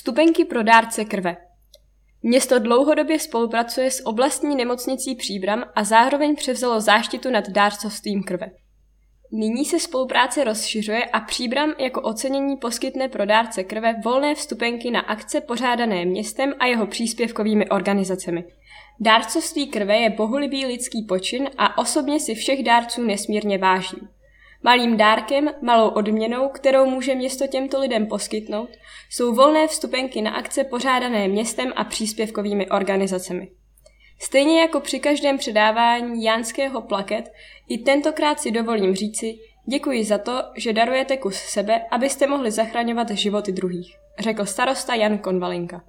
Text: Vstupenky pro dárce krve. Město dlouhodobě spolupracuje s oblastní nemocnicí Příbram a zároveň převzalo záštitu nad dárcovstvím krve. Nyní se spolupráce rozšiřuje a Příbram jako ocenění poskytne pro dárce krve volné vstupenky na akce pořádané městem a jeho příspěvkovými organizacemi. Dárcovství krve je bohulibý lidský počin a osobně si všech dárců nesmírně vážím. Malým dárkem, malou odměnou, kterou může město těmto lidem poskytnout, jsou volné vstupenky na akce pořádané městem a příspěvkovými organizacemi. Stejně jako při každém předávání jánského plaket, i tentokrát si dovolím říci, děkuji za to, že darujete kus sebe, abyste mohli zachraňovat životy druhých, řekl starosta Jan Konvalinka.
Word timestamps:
Vstupenky 0.00 0.44
pro 0.44 0.62
dárce 0.62 1.04
krve. 1.04 1.36
Město 2.22 2.58
dlouhodobě 2.58 3.18
spolupracuje 3.18 3.90
s 3.90 4.06
oblastní 4.06 4.56
nemocnicí 4.56 5.14
Příbram 5.14 5.64
a 5.74 5.84
zároveň 5.84 6.36
převzalo 6.36 6.80
záštitu 6.80 7.30
nad 7.30 7.48
dárcovstvím 7.48 8.22
krve. 8.22 8.50
Nyní 9.32 9.64
se 9.64 9.80
spolupráce 9.80 10.44
rozšiřuje 10.44 11.04
a 11.04 11.20
Příbram 11.20 11.74
jako 11.78 12.02
ocenění 12.02 12.56
poskytne 12.56 13.08
pro 13.08 13.26
dárce 13.26 13.64
krve 13.64 13.94
volné 14.04 14.34
vstupenky 14.34 14.90
na 14.90 15.00
akce 15.00 15.40
pořádané 15.40 16.04
městem 16.04 16.54
a 16.58 16.66
jeho 16.66 16.86
příspěvkovými 16.86 17.68
organizacemi. 17.68 18.44
Dárcovství 19.00 19.66
krve 19.66 19.96
je 19.96 20.10
bohulibý 20.10 20.66
lidský 20.66 21.02
počin 21.08 21.50
a 21.58 21.78
osobně 21.78 22.20
si 22.20 22.34
všech 22.34 22.62
dárců 22.62 23.02
nesmírně 23.02 23.58
vážím. 23.58 24.08
Malým 24.62 24.96
dárkem, 24.96 25.50
malou 25.62 25.88
odměnou, 25.88 26.48
kterou 26.48 26.86
může 26.86 27.14
město 27.14 27.46
těmto 27.46 27.80
lidem 27.80 28.06
poskytnout, 28.06 28.68
jsou 29.10 29.34
volné 29.34 29.66
vstupenky 29.66 30.22
na 30.22 30.30
akce 30.30 30.64
pořádané 30.64 31.28
městem 31.28 31.72
a 31.76 31.84
příspěvkovými 31.84 32.68
organizacemi. 32.68 33.50
Stejně 34.18 34.60
jako 34.60 34.80
při 34.80 35.00
každém 35.00 35.38
předávání 35.38 36.24
jánského 36.24 36.82
plaket, 36.82 37.32
i 37.68 37.78
tentokrát 37.78 38.40
si 38.40 38.50
dovolím 38.50 38.94
říci, 38.94 39.38
děkuji 39.66 40.04
za 40.04 40.18
to, 40.18 40.42
že 40.56 40.72
darujete 40.72 41.16
kus 41.16 41.36
sebe, 41.36 41.80
abyste 41.90 42.26
mohli 42.26 42.50
zachraňovat 42.50 43.10
životy 43.10 43.52
druhých, 43.52 43.96
řekl 44.18 44.44
starosta 44.44 44.94
Jan 44.94 45.18
Konvalinka. 45.18 45.82